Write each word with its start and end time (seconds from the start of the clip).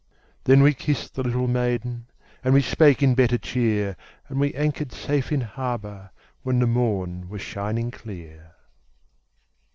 Then 0.45 0.63
we 0.63 0.73
kissed 0.73 1.13
the 1.13 1.21
little 1.21 1.47
maiden, 1.47 2.07
And 2.43 2.55
we 2.55 2.63
spake 2.63 3.03
in 3.03 3.13
better 3.13 3.37
cheer, 3.37 3.95
And 4.29 4.39
we 4.39 4.51
anchored 4.55 4.91
safe 4.91 5.31
in 5.31 5.41
harbor 5.41 6.09
When 6.41 6.57
the 6.57 6.65
morn 6.65 7.29
was 7.29 7.41
shining 7.43 7.91
clear. 7.91 8.55